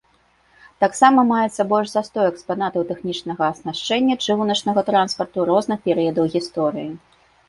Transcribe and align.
Таксама 0.83 1.23
маецца 1.31 1.65
больш 1.73 1.91
за 1.91 2.01
сто 2.07 2.23
экспанатаў 2.31 2.85
тэхнічнага 2.91 3.45
аснашчэння 3.53 4.15
чыгуначнага 4.25 4.85
транспарту 4.89 5.45
розных 5.51 5.79
перыядаў 5.89 6.25
гісторыі. 6.37 6.89